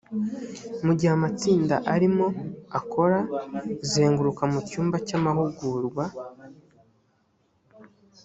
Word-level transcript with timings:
mu 0.85 0.91
gihe 0.97 1.11
amatsinda 1.17 1.75
arimo 1.93 2.27
akora 2.79 3.19
zenguruka 3.91 4.43
mu 4.51 4.59
cyumba 4.67 4.95
cy 5.07 5.15
amahugurwa 5.17 6.05